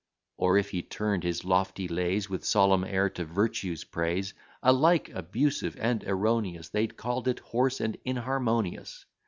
Or, 0.37 0.57
if 0.57 0.71
he 0.71 0.81
tuned 0.81 1.21
his 1.21 1.45
lofty 1.45 1.87
lays, 1.87 2.27
With 2.27 2.43
solemn 2.43 2.83
air 2.83 3.07
to 3.11 3.23
Virtue's 3.23 3.83
praise, 3.83 4.33
Alike 4.63 5.09
abusive 5.13 5.77
and 5.79 6.03
erroneous, 6.05 6.69
They 6.69 6.87
call'd 6.87 7.27
it 7.27 7.37
hoarse 7.37 7.79
and 7.79 7.95
inharmonious. 8.03 9.05